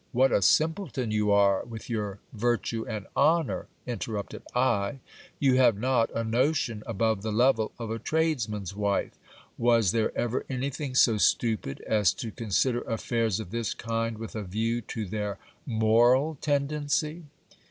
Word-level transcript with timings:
What 0.21 0.31
a 0.31 0.41
simpleton 0.41 1.11
you 1.11 1.29
are 1.29 1.63
with 1.63 1.87
your 1.87 2.17
virtue 2.33 2.83
and 2.87 3.05
honour! 3.15 3.67
interrupted 3.85 4.41
I. 4.55 4.97
You 5.37 5.57
have 5.57 5.77
not 5.77 6.09
a 6.15 6.23
notion 6.23 6.81
above 6.87 7.21
the 7.21 7.31
level 7.31 7.71
of 7.77 7.91
a 7.91 7.99
tradesman's 7.99 8.75
wife. 8.75 9.11
Was 9.59 9.91
there 9.91 10.11
ever 10.17 10.43
anything 10.49 10.95
so 10.95 11.17
stupid 11.19 11.81
as 11.81 12.13
to 12.15 12.31
consider 12.31 12.81
affairs 12.81 13.39
of 13.39 13.51
this 13.51 13.75
kind 13.75 14.17
with 14.17 14.33
a 14.33 14.41
view 14.41 14.81
to 14.87 15.05
their 15.05 15.37
moral 15.67 16.33
tendency 16.41 17.25